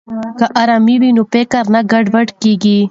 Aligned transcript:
که 0.39 0.45
ارامي 0.61 0.95
وي 1.01 1.09
نو 1.17 1.23
فکر 1.33 1.63
نه 1.73 1.79
ګډوډیږي. 1.91 2.77